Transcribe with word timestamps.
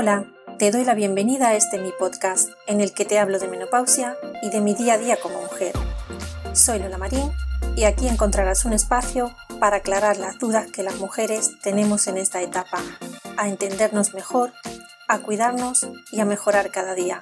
Hola, 0.00 0.26
te 0.60 0.70
doy 0.70 0.84
la 0.84 0.94
bienvenida 0.94 1.48
a 1.48 1.54
este 1.56 1.76
mi 1.76 1.90
podcast 1.90 2.50
en 2.68 2.80
el 2.80 2.92
que 2.92 3.04
te 3.04 3.18
hablo 3.18 3.40
de 3.40 3.48
menopausia 3.48 4.16
y 4.44 4.50
de 4.50 4.60
mi 4.60 4.72
día 4.76 4.94
a 4.94 4.98
día 4.98 5.16
como 5.20 5.42
mujer. 5.42 5.72
Soy 6.52 6.78
Lola 6.78 6.98
Marín 6.98 7.32
y 7.74 7.82
aquí 7.82 8.06
encontrarás 8.06 8.64
un 8.64 8.74
espacio 8.74 9.34
para 9.58 9.78
aclarar 9.78 10.16
las 10.16 10.38
dudas 10.38 10.70
que 10.70 10.84
las 10.84 11.00
mujeres 11.00 11.58
tenemos 11.64 12.06
en 12.06 12.16
esta 12.16 12.40
etapa, 12.40 12.78
a 13.36 13.48
entendernos 13.48 14.14
mejor, 14.14 14.52
a 15.08 15.18
cuidarnos 15.18 15.88
y 16.12 16.20
a 16.20 16.24
mejorar 16.24 16.70
cada 16.70 16.94
día 16.94 17.20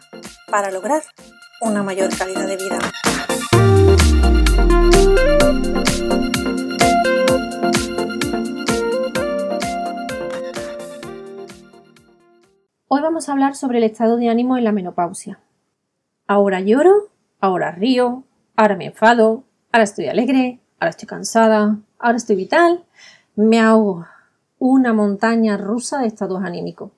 para 0.51 0.71
lograr 0.71 1.03
una 1.63 1.83
mayor 1.83 2.15
calidad 2.15 2.47
de 2.47 2.57
vida. 2.59 2.79
Hoy 12.89 13.03
vamos 13.03 13.29
a 13.29 13.33
hablar 13.33 13.57
sobre 13.57 13.79
el 13.79 13.85
estado 13.85 14.17
de 14.17 14.29
ánimo 14.29 14.57
en 14.57 14.63
la 14.63 14.71
menopausia. 14.71 15.41
Ahora 16.29 16.61
lloro, 16.61 17.11
ahora 17.41 17.73
río, 17.73 18.23
ahora 18.55 18.77
me 18.77 18.87
enfado, 18.87 19.43
ahora 19.73 19.83
estoy 19.83 20.07
alegre, 20.07 20.61
ahora 20.79 20.91
estoy 20.91 21.09
cansada, 21.09 21.81
ahora 21.99 22.17
estoy 22.17 22.37
vital, 22.37 22.85
me 23.35 23.59
ahogo. 23.59 24.07
Una 24.61 24.93
montaña 24.93 25.57
rusa 25.57 25.99
de 25.99 26.07
estados 26.07 26.45
anímicos. 26.45 26.93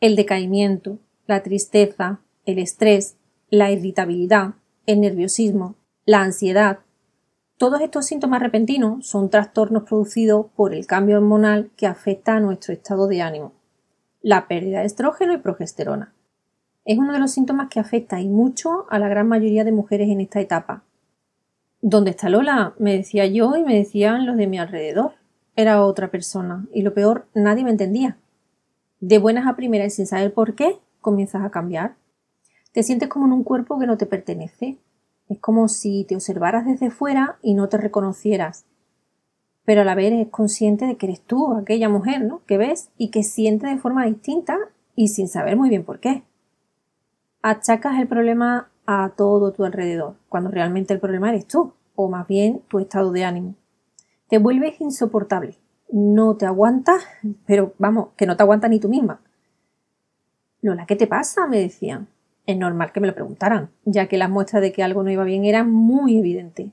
El 0.00 0.16
decaimiento, 0.16 0.98
la 1.26 1.42
tristeza, 1.42 2.20
el 2.46 2.58
estrés, 2.58 3.16
la 3.50 3.70
irritabilidad, 3.70 4.54
el 4.86 5.02
nerviosismo, 5.02 5.74
la 6.06 6.22
ansiedad. 6.22 6.78
Todos 7.58 7.82
estos 7.82 8.06
síntomas 8.06 8.40
repentinos 8.40 9.06
son 9.06 9.28
trastornos 9.28 9.82
producidos 9.82 10.46
por 10.56 10.72
el 10.72 10.86
cambio 10.86 11.18
hormonal 11.18 11.70
que 11.76 11.86
afecta 11.86 12.34
a 12.34 12.40
nuestro 12.40 12.72
estado 12.72 13.08
de 13.08 13.20
ánimo 13.20 13.52
la 14.22 14.48
pérdida 14.48 14.80
de 14.80 14.86
estrógeno 14.86 15.34
y 15.34 15.38
progesterona. 15.38 16.14
Es 16.84 16.98
uno 16.98 17.12
de 17.12 17.18
los 17.18 17.32
síntomas 17.32 17.68
que 17.68 17.80
afecta 17.80 18.20
y 18.20 18.28
mucho 18.28 18.86
a 18.90 18.98
la 18.98 19.08
gran 19.08 19.28
mayoría 19.28 19.64
de 19.64 19.72
mujeres 19.72 20.08
en 20.08 20.20
esta 20.20 20.40
etapa. 20.40 20.84
¿Dónde 21.80 22.10
está 22.10 22.28
Lola? 22.28 22.74
Me 22.78 22.96
decía 22.96 23.26
yo 23.26 23.56
y 23.56 23.64
me 23.64 23.76
decían 23.76 24.26
los 24.26 24.36
de 24.36 24.46
mi 24.46 24.58
alrededor. 24.58 25.14
Era 25.54 25.84
otra 25.84 26.10
persona 26.10 26.66
y 26.72 26.82
lo 26.82 26.94
peor, 26.94 27.26
nadie 27.34 27.64
me 27.64 27.70
entendía. 27.70 28.16
De 29.00 29.18
buenas 29.18 29.46
a 29.46 29.56
primeras 29.56 29.92
y 29.92 29.96
sin 29.96 30.06
saber 30.06 30.32
por 30.32 30.54
qué, 30.54 30.78
comienzas 31.00 31.44
a 31.44 31.50
cambiar. 31.50 31.96
Te 32.72 32.82
sientes 32.82 33.08
como 33.08 33.26
en 33.26 33.32
un 33.32 33.44
cuerpo 33.44 33.78
que 33.78 33.86
no 33.86 33.98
te 33.98 34.06
pertenece. 34.06 34.78
Es 35.28 35.38
como 35.40 35.68
si 35.68 36.04
te 36.04 36.14
observaras 36.14 36.64
desde 36.64 36.90
fuera 36.90 37.38
y 37.42 37.54
no 37.54 37.68
te 37.68 37.78
reconocieras 37.78 38.64
pero 39.64 39.82
a 39.82 39.84
la 39.84 39.94
vez 39.94 40.12
eres 40.12 40.28
consciente 40.28 40.86
de 40.86 40.96
que 40.96 41.06
eres 41.06 41.20
tú, 41.20 41.54
aquella 41.54 41.88
mujer, 41.88 42.22
¿no? 42.24 42.42
Que 42.46 42.58
ves 42.58 42.90
y 42.98 43.10
que 43.10 43.22
siente 43.22 43.66
de 43.66 43.78
forma 43.78 44.04
distinta 44.06 44.58
y 44.94 45.08
sin 45.08 45.28
saber 45.28 45.56
muy 45.56 45.68
bien 45.68 45.84
por 45.84 46.00
qué. 46.00 46.24
Achacas 47.42 47.98
el 47.98 48.08
problema 48.08 48.70
a 48.86 49.12
todo 49.16 49.52
tu 49.52 49.64
alrededor, 49.64 50.16
cuando 50.28 50.50
realmente 50.50 50.92
el 50.92 51.00
problema 51.00 51.28
eres 51.28 51.46
tú, 51.46 51.74
o 51.94 52.08
más 52.08 52.26
bien 52.26 52.62
tu 52.68 52.78
estado 52.78 53.12
de 53.12 53.24
ánimo. 53.24 53.54
Te 54.28 54.38
vuelves 54.38 54.80
insoportable, 54.80 55.56
no 55.90 56.36
te 56.36 56.46
aguantas, 56.46 57.04
pero 57.46 57.74
vamos, 57.78 58.08
que 58.16 58.26
no 58.26 58.36
te 58.36 58.42
aguantas 58.42 58.70
ni 58.70 58.80
tú 58.80 58.88
misma. 58.88 59.20
Lola, 60.60 60.86
¿qué 60.86 60.96
te 60.96 61.06
pasa? 61.06 61.46
me 61.46 61.58
decían. 61.58 62.08
Es 62.44 62.56
normal 62.56 62.90
que 62.92 62.98
me 62.98 63.06
lo 63.06 63.14
preguntaran, 63.14 63.70
ya 63.84 64.08
que 64.08 64.18
las 64.18 64.28
muestras 64.28 64.62
de 64.62 64.72
que 64.72 64.82
algo 64.82 65.04
no 65.04 65.10
iba 65.10 65.22
bien 65.22 65.44
eran 65.44 65.70
muy 65.70 66.18
evidentes. 66.18 66.72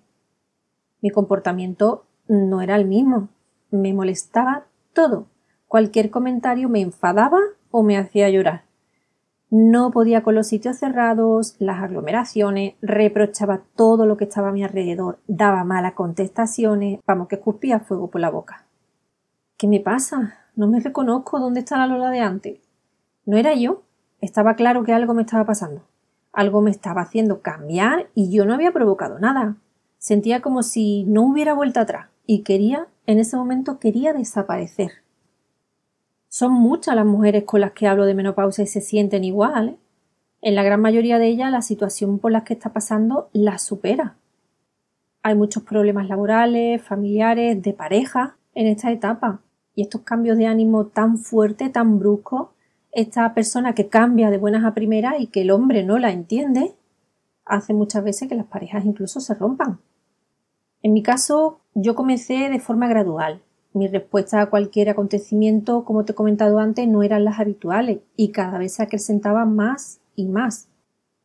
Mi 1.01 1.11
comportamiento 1.11 2.05
no 2.29 2.61
era 2.61 2.77
el 2.77 2.85
mismo. 2.85 3.27
Me 3.71 3.93
molestaba 3.93 4.65
todo. 4.93 5.25
Cualquier 5.67 6.09
comentario 6.09 6.69
me 6.69 6.79
enfadaba 6.79 7.39
o 7.71 7.83
me 7.83 7.97
hacía 7.97 8.29
llorar. 8.29 8.63
No 9.51 9.89
podía 9.89 10.21
con 10.21 10.35
los 10.35 10.47
sitios 10.47 10.77
cerrados, 10.77 11.55
las 11.57 11.81
aglomeraciones, 11.81 12.75
reprochaba 12.81 13.63
todo 13.75 14.05
lo 14.05 14.15
que 14.15 14.25
estaba 14.25 14.49
a 14.49 14.51
mi 14.51 14.63
alrededor, 14.63 15.17
daba 15.27 15.63
malas 15.63 15.93
contestaciones, 15.93 16.99
vamos 17.07 17.27
que 17.27 17.35
escupía 17.35 17.79
fuego 17.79 18.11
por 18.11 18.21
la 18.21 18.29
boca. 18.29 18.65
¿Qué 19.57 19.67
me 19.67 19.79
pasa? 19.79 20.35
No 20.55 20.67
me 20.67 20.79
reconozco 20.79 21.39
dónde 21.39 21.61
está 21.61 21.77
la 21.79 21.87
Lola 21.87 22.11
de 22.11 22.19
antes. 22.19 22.59
No 23.25 23.37
era 23.37 23.55
yo. 23.55 23.81
Estaba 24.21 24.55
claro 24.55 24.83
que 24.83 24.93
algo 24.93 25.15
me 25.15 25.23
estaba 25.23 25.45
pasando. 25.45 25.81
Algo 26.31 26.61
me 26.61 26.69
estaba 26.69 27.01
haciendo 27.01 27.41
cambiar 27.41 28.09
y 28.13 28.31
yo 28.31 28.45
no 28.45 28.53
había 28.53 28.71
provocado 28.71 29.17
nada. 29.17 29.55
Sentía 29.97 30.41
como 30.41 30.61
si 30.61 31.05
no 31.05 31.23
hubiera 31.23 31.53
vuelta 31.53 31.81
atrás 31.81 32.09
y 32.31 32.43
quería, 32.43 32.87
en 33.07 33.17
ese 33.17 33.37
momento 33.37 33.79
quería 33.79 34.13
desaparecer. 34.13 34.91
Son 36.27 36.53
muchas 36.53 36.95
las 36.95 37.07
mujeres 37.07 37.43
con 37.43 37.59
las 37.59 37.71
que 37.71 37.87
hablo 37.87 38.05
de 38.05 38.13
menopausia 38.13 38.65
y 38.65 38.67
se 38.67 38.81
sienten 38.81 39.23
igual. 39.23 39.69
¿eh? 39.69 39.77
En 40.43 40.53
la 40.53 40.61
gran 40.61 40.79
mayoría 40.79 41.17
de 41.17 41.25
ellas 41.25 41.51
la 41.51 41.63
situación 41.63 42.19
por 42.19 42.31
la 42.31 42.43
que 42.43 42.53
está 42.53 42.71
pasando 42.71 43.31
la 43.33 43.57
supera. 43.57 44.15
Hay 45.23 45.33
muchos 45.33 45.63
problemas 45.63 46.07
laborales, 46.07 46.83
familiares, 46.83 47.63
de 47.63 47.73
pareja 47.73 48.37
en 48.53 48.67
esta 48.67 48.91
etapa. 48.91 49.41
Y 49.73 49.81
estos 49.81 50.01
cambios 50.01 50.37
de 50.37 50.45
ánimo 50.45 50.85
tan 50.85 51.17
fuertes, 51.17 51.71
tan 51.71 51.97
bruscos, 51.97 52.49
esta 52.91 53.33
persona 53.33 53.73
que 53.73 53.87
cambia 53.87 54.29
de 54.29 54.37
buenas 54.37 54.65
a 54.65 54.75
primeras 54.75 55.15
y 55.17 55.25
que 55.25 55.41
el 55.41 55.49
hombre 55.49 55.83
no 55.83 55.97
la 55.97 56.11
entiende, 56.11 56.75
hace 57.43 57.73
muchas 57.73 58.03
veces 58.03 58.29
que 58.29 58.35
las 58.35 58.45
parejas 58.45 58.85
incluso 58.85 59.19
se 59.19 59.33
rompan. 59.33 59.79
En 60.81 60.93
mi 60.93 61.03
caso, 61.03 61.59
yo 61.81 61.95
comencé 61.95 62.49
de 62.49 62.59
forma 62.59 62.87
gradual. 62.87 63.41
Mi 63.73 63.87
respuesta 63.87 64.41
a 64.41 64.49
cualquier 64.49 64.89
acontecimiento, 64.89 65.85
como 65.85 66.03
te 66.03 66.11
he 66.11 66.15
comentado 66.15 66.59
antes, 66.59 66.87
no 66.87 67.03
eran 67.03 67.23
las 67.23 67.39
habituales 67.39 67.99
y 68.17 68.31
cada 68.31 68.57
vez 68.57 68.73
se 68.73 68.83
acrecentaba 68.83 69.45
más 69.45 70.01
y 70.15 70.25
más. 70.25 70.67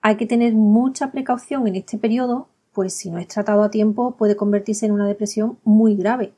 Hay 0.00 0.16
que 0.16 0.26
tener 0.26 0.54
mucha 0.54 1.10
precaución 1.10 1.66
en 1.66 1.76
este 1.76 1.98
periodo, 1.98 2.48
pues 2.72 2.92
si 2.94 3.10
no 3.10 3.18
es 3.18 3.28
tratado 3.28 3.62
a 3.62 3.70
tiempo 3.70 4.16
puede 4.16 4.36
convertirse 4.36 4.86
en 4.86 4.92
una 4.92 5.06
depresión 5.06 5.58
muy 5.64 5.96
grave. 5.96 6.34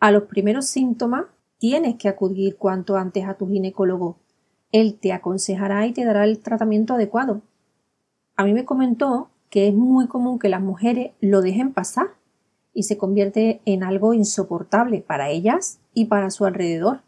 A 0.00 0.10
los 0.10 0.24
primeros 0.24 0.66
síntomas 0.66 1.26
tienes 1.58 1.96
que 1.96 2.08
acudir 2.08 2.56
cuanto 2.56 2.96
antes 2.96 3.24
a 3.26 3.34
tu 3.34 3.48
ginecólogo. 3.48 4.16
Él 4.72 4.98
te 4.98 5.12
aconsejará 5.12 5.86
y 5.86 5.92
te 5.92 6.04
dará 6.04 6.24
el 6.24 6.40
tratamiento 6.40 6.94
adecuado. 6.94 7.42
A 8.36 8.44
mí 8.44 8.54
me 8.54 8.64
comentó 8.64 9.28
que 9.50 9.68
es 9.68 9.74
muy 9.74 10.08
común 10.08 10.38
que 10.38 10.48
las 10.48 10.62
mujeres 10.62 11.12
lo 11.20 11.42
dejen 11.42 11.72
pasar 11.72 12.21
y 12.74 12.84
se 12.84 12.96
convierte 12.96 13.60
en 13.64 13.82
algo 13.82 14.14
insoportable 14.14 15.00
para 15.00 15.30
ellas 15.30 15.80
y 15.94 16.06
para 16.06 16.30
su 16.30 16.44
alrededor. 16.44 17.02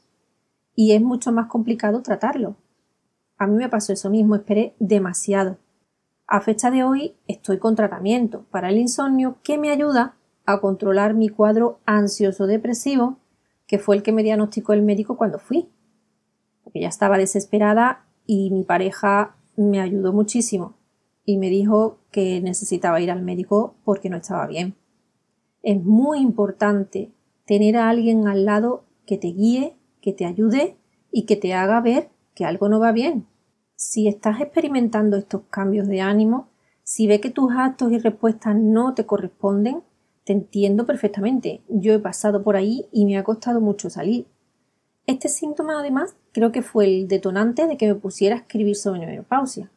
Y 0.75 0.93
es 0.93 1.01
mucho 1.01 1.33
más 1.33 1.47
complicado 1.47 2.03
tratarlo. 2.03 2.57
A 3.39 3.47
mí 3.47 3.57
me 3.57 3.69
pasó 3.69 3.93
eso 3.93 4.11
mismo, 4.11 4.35
esperé 4.35 4.75
demasiado. 4.79 5.59
A 6.27 6.41
fecha 6.41 6.71
de 6.71 6.85
hoy 6.85 7.17
estoy 7.27 7.59
con 7.59 7.75
tratamiento 7.77 8.47
para 8.51 8.71
el 8.71 8.79
insomnio 8.79 9.39
que 9.43 9.59
me 9.59 9.71
ayuda 9.71 10.17
a 10.47 10.61
controlar 10.61 11.15
mi 11.15 11.29
cuadro 11.29 11.81
ansioso 11.87 12.47
depresivo, 12.47 13.19
que 13.67 13.79
fue 13.79 13.97
el 13.97 14.03
que 14.03 14.13
me 14.13 14.23
diagnosticó 14.23 14.73
el 14.73 14.83
médico 14.83 15.17
cuando 15.17 15.39
fui. 15.39 15.69
Porque 16.63 16.81
ya 16.81 16.89
estaba 16.89 17.19
desesperada 17.19 18.07
y 18.27 18.51
mi 18.51 18.65
pareja 18.65 19.37
me 19.57 19.81
ayudó 19.81 20.13
muchísimo 20.13 20.77
y 21.25 21.39
me 21.39 21.49
dijo 21.49 21.99
que 22.11 22.41
necesitaba 22.41 23.01
ir 23.01 23.11
al 23.11 23.23
médico 23.23 23.77
porque 23.85 24.11
no 24.11 24.17
estaba 24.17 24.47
bien. 24.47 24.77
Es 25.65 25.83
muy 25.83 26.21
importante 26.21 27.11
tener 27.47 27.79
a 27.79 27.89
alguien 27.89 28.29
al 28.29 28.45
lado 28.45 28.85
que 29.07 29.17
te 29.17 29.29
guíe, 29.29 29.79
que 30.03 30.13
te 30.13 30.27
ayude 30.27 30.77
y 31.11 31.25
que 31.25 31.37
te 31.37 31.55
haga 31.55 31.81
ver 31.81 32.11
que 32.35 32.45
algo 32.45 32.69
no 32.69 32.81
va 32.81 32.93
bien. 32.93 33.27
Si 33.75 34.07
estás 34.07 34.43
experimentando 34.43 35.17
estos 35.17 35.45
cambios 35.49 35.89
de 35.89 36.03
ánimo, 36.03 36.49
si 36.83 37.07
ve 37.07 37.19
que 37.19 37.31
tus 37.31 37.51
actos 37.57 37.91
y 37.93 37.99
respuestas 37.99 38.55
no 38.55 38.93
te 38.93 39.07
corresponden, 39.07 39.83
te 40.25 40.35
entiendo 40.35 40.85
perfectamente. 40.85 41.63
Yo 41.71 41.95
he 41.95 41.99
pasado 41.99 42.43
por 42.43 42.57
ahí 42.57 42.87
y 42.93 43.07
me 43.07 43.17
ha 43.17 43.25
costado 43.25 43.63
mucho 43.63 43.89
salir. 43.89 44.27
Este 45.07 45.31
síntoma, 45.31 45.81
además, 45.81 46.15
creo 46.33 46.53
que 46.53 46.61
fue 46.61 46.85
el 46.85 47.09
detonante 47.09 47.67
de 47.67 47.79
que 47.79 47.87
me 47.87 47.95
pusiera 47.95 48.37
a 48.37 48.41
escribir 48.41 48.77
sobre 48.77 49.07
menopausia. 49.07 49.71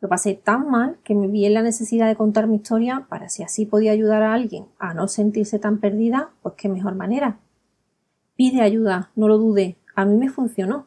Lo 0.00 0.08
pasé 0.08 0.34
tan 0.34 0.70
mal 0.70 0.98
que 1.02 1.14
me 1.14 1.26
vi 1.26 1.44
en 1.44 1.54
la 1.54 1.62
necesidad 1.62 2.06
de 2.06 2.16
contar 2.16 2.46
mi 2.46 2.56
historia 2.56 3.06
para 3.08 3.28
si 3.28 3.42
así 3.42 3.66
podía 3.66 3.90
ayudar 3.90 4.22
a 4.22 4.32
alguien 4.32 4.66
a 4.78 4.94
no 4.94 5.08
sentirse 5.08 5.58
tan 5.58 5.78
perdida, 5.78 6.30
pues 6.42 6.54
qué 6.56 6.68
mejor 6.68 6.94
manera. 6.94 7.40
Pide 8.36 8.60
ayuda, 8.60 9.10
no 9.16 9.26
lo 9.26 9.38
dude, 9.38 9.76
a 9.96 10.04
mí 10.04 10.16
me 10.16 10.30
funcionó. 10.30 10.86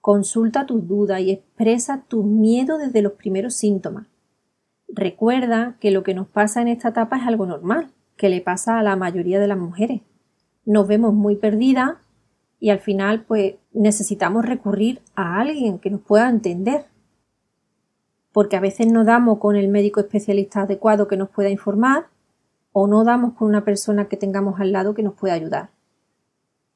Consulta 0.00 0.66
tus 0.66 0.88
dudas 0.88 1.20
y 1.20 1.30
expresa 1.30 2.02
tus 2.08 2.24
miedos 2.24 2.80
desde 2.80 3.02
los 3.02 3.12
primeros 3.12 3.54
síntomas. 3.54 4.06
Recuerda 4.88 5.76
que 5.78 5.92
lo 5.92 6.02
que 6.02 6.12
nos 6.12 6.26
pasa 6.26 6.60
en 6.60 6.66
esta 6.66 6.88
etapa 6.88 7.18
es 7.18 7.26
algo 7.26 7.46
normal, 7.46 7.92
que 8.16 8.28
le 8.28 8.40
pasa 8.40 8.80
a 8.80 8.82
la 8.82 8.96
mayoría 8.96 9.38
de 9.38 9.46
las 9.46 9.58
mujeres. 9.58 10.00
Nos 10.64 10.88
vemos 10.88 11.14
muy 11.14 11.36
perdidas 11.36 11.92
y 12.58 12.70
al 12.70 12.80
final 12.80 13.24
pues 13.24 13.54
necesitamos 13.72 14.44
recurrir 14.44 15.00
a 15.14 15.40
alguien 15.40 15.78
que 15.78 15.90
nos 15.90 16.00
pueda 16.00 16.28
entender 16.28 16.86
porque 18.32 18.56
a 18.56 18.60
veces 18.60 18.86
no 18.86 19.04
damos 19.04 19.38
con 19.38 19.56
el 19.56 19.68
médico 19.68 20.00
especialista 20.00 20.62
adecuado 20.62 21.06
que 21.06 21.16
nos 21.16 21.28
pueda 21.28 21.50
informar 21.50 22.06
o 22.72 22.86
no 22.86 23.04
damos 23.04 23.34
con 23.34 23.48
una 23.48 23.64
persona 23.64 24.08
que 24.08 24.16
tengamos 24.16 24.58
al 24.60 24.72
lado 24.72 24.94
que 24.94 25.02
nos 25.02 25.14
pueda 25.14 25.34
ayudar. 25.34 25.70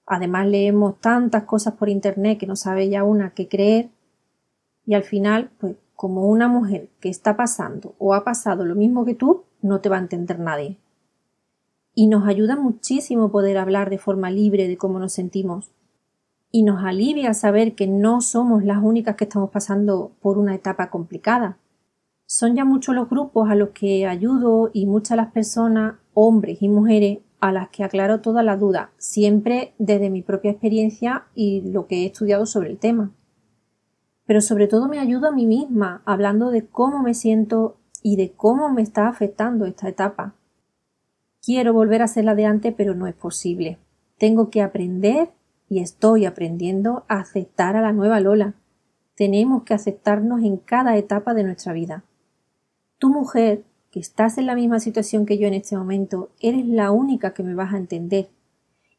Además 0.06 0.47
leemos 0.47 1.00
tantas 1.00 1.44
cosas 1.44 1.75
por 1.75 1.88
internet 1.88 2.38
que 2.38 2.47
no 2.47 2.55
sabe 2.55 2.88
ya 2.88 3.03
una 3.03 3.31
qué 3.31 3.49
creer 3.49 3.91
Y 4.85 4.94
al 4.94 5.03
final, 5.03 5.50
pues 5.58 5.75
como 5.97 6.26
una 6.26 6.47
mujer 6.47 6.91
que 7.00 7.08
está 7.08 7.37
pasando 7.37 7.94
o 7.99 8.14
ha 8.14 8.23
pasado 8.23 8.64
lo 8.64 8.76
mismo 8.76 9.05
que 9.05 9.14
tú, 9.14 9.44
no 9.62 9.81
te 9.81 9.88
va 9.88 9.97
a 9.97 10.00
entender 10.00 10.38
nadie. 10.38 10.79
Y 11.94 12.06
nos 12.06 12.29
ayuda 12.29 12.55
muchísimo 12.55 13.32
poder 13.32 13.56
hablar 13.56 13.91
de 13.91 13.99
forma 13.99 14.31
libre 14.31 14.69
de 14.69 14.76
cómo 14.76 14.99
nos 14.99 15.14
sentimos. 15.14 15.73
Y 16.56 16.62
nos 16.62 16.82
alivia 16.82 17.35
saber 17.35 17.75
que 17.75 17.87
no 17.87 18.23
somos 18.23 18.64
las 18.64 18.82
únicas 18.82 19.17
que 19.17 19.25
estamos 19.25 19.50
pasando 19.50 20.12
por 20.23 20.38
una 20.38 20.55
etapa 20.55 20.88
complicada. 20.88 21.58
Son 22.25 22.56
ya 22.56 22.64
muchos 22.64 22.94
los 22.94 23.11
grupos 23.11 23.50
a 23.50 23.55
los 23.55 23.73
que 23.75 24.06
ayudo 24.06 24.70
y 24.73 24.87
muchas 24.87 25.19
las 25.19 25.32
personas, 25.32 25.97
hombres 26.14 26.62
y 26.62 26.70
mujeres, 26.70 27.19
a 27.41 27.53
las 27.53 27.69
que 27.69 27.85
aclaro 27.85 28.23
todas 28.23 28.43
las 28.43 28.58
dudas, 28.58 28.88
siempre 28.97 29.75
desde 29.76 30.08
mi 30.08 30.23
propia 30.23 30.50
experiencia 30.50 31.26
y 31.35 31.61
lo 31.61 31.87
que 31.87 32.05
he 32.05 32.06
estudiado 32.06 32.47
sobre 32.47 32.70
el 32.70 32.79
tema. 32.79 33.12
Pero 34.25 34.41
sobre 34.41 34.67
todo 34.67 34.88
me 34.88 34.99
ayudo 34.99 35.29
a 35.29 35.32
mí 35.32 35.44
misma, 35.44 36.00
hablando 36.06 36.49
de 36.50 36.64
cómo 36.67 37.02
me 37.02 37.12
siento 37.12 37.76
y 38.02 38.17
de 38.17 38.32
cómo 38.32 38.73
me 38.73 38.81
está 38.81 39.09
afectando 39.09 39.67
esta 39.67 39.91
etapa. 39.91 40.35
Quiero 41.44 41.75
volver 41.75 42.00
a 42.00 42.09
ser 42.09 42.25
la 42.25 42.35
de 42.35 42.47
antes, 42.47 42.73
pero 42.75 42.94
no 42.94 43.06
es 43.06 43.14
posible. 43.14 43.76
Tengo 44.17 44.49
que 44.49 44.62
aprender 44.62 45.37
y 45.68 45.80
estoy 45.80 46.24
aprendiendo 46.24 47.04
a 47.08 47.20
aceptar 47.20 47.76
a 47.76 47.82
la 47.82 47.92
nueva 47.92 48.20
Lola. 48.20 48.54
Tenemos 49.14 49.64
que 49.64 49.74
aceptarnos 49.74 50.42
en 50.42 50.58
cada 50.58 50.96
etapa 50.96 51.34
de 51.34 51.44
nuestra 51.44 51.72
vida. 51.72 52.04
Tu 52.98 53.08
mujer 53.10 53.64
que 53.90 54.00
estás 54.00 54.36
en 54.36 54.44
la 54.44 54.54
misma 54.54 54.78
situación 54.78 55.24
que 55.24 55.38
yo 55.38 55.48
en 55.48 55.54
este 55.54 55.74
momento, 55.74 56.28
eres 56.40 56.66
la 56.66 56.90
única 56.90 57.32
que 57.32 57.42
me 57.42 57.54
vas 57.54 57.72
a 57.72 57.78
entender. 57.78 58.28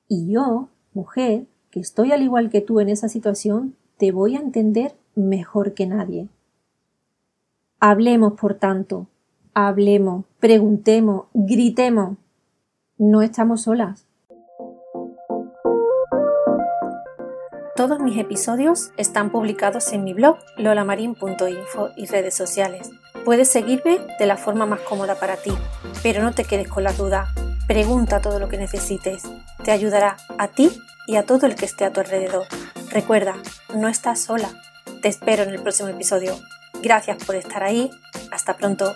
Y 0.07 0.31
yo, 0.31 0.69
mujer, 0.93 1.45
que 1.69 1.79
estoy 1.79 2.11
al 2.11 2.23
igual 2.23 2.49
que 2.49 2.61
tú 2.61 2.79
en 2.79 2.89
esa 2.89 3.07
situación, 3.07 3.75
te 3.97 4.11
voy 4.11 4.35
a 4.35 4.39
entender 4.39 4.95
mejor 5.13 5.75
que 5.75 5.85
nadie. 5.85 6.29
Hablemos, 7.79 8.33
por 8.39 8.55
tanto, 8.55 9.07
hablemos, 9.53 10.25
preguntemos, 10.39 11.25
gritemos. 11.33 12.17
No 12.97 13.21
estamos 13.21 13.61
solas. 13.61 14.06
Todos 17.77 17.99
mis 17.99 18.17
episodios 18.17 18.89
están 18.97 19.29
publicados 19.29 19.93
en 19.93 20.03
mi 20.03 20.15
blog 20.15 20.39
lolamarin.info 20.57 21.91
y 21.95 22.07
redes 22.07 22.33
sociales. 22.33 22.89
Puedes 23.23 23.49
seguirme 23.49 23.99
de 24.17 24.25
la 24.25 24.35
forma 24.35 24.65
más 24.65 24.79
cómoda 24.79 25.13
para 25.13 25.35
ti, 25.37 25.51
pero 26.01 26.23
no 26.23 26.31
te 26.31 26.43
quedes 26.43 26.67
con 26.67 26.83
la 26.83 26.91
duda. 26.91 27.31
Pregunta 27.67 28.19
todo 28.19 28.39
lo 28.39 28.49
que 28.49 28.57
necesites. 28.57 29.25
Te 29.63 29.69
ayudará 29.69 30.17
a 30.39 30.47
ti 30.47 30.71
y 31.05 31.17
a 31.17 31.23
todo 31.27 31.45
el 31.45 31.53
que 31.53 31.65
esté 31.65 31.85
a 31.85 31.93
tu 31.93 31.99
alrededor. 31.99 32.47
Recuerda, 32.89 33.35
no 33.75 33.87
estás 33.89 34.21
sola. 34.21 34.49
Te 35.03 35.07
espero 35.07 35.43
en 35.43 35.49
el 35.49 35.61
próximo 35.61 35.89
episodio. 35.89 36.33
Gracias 36.81 37.23
por 37.23 37.35
estar 37.35 37.61
ahí. 37.61 37.91
Hasta 38.31 38.57
pronto. 38.57 38.91